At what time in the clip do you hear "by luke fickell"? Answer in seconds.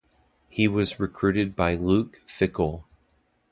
1.55-2.85